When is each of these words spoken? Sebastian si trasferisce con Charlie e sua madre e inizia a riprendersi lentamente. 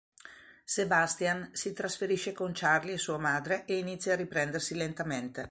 Sebastian 0.65 1.51
si 1.53 1.73
trasferisce 1.73 2.31
con 2.31 2.53
Charlie 2.55 2.93
e 2.95 2.97
sua 2.97 3.19
madre 3.19 3.65
e 3.65 3.77
inizia 3.77 4.13
a 4.13 4.15
riprendersi 4.15 4.73
lentamente. 4.73 5.39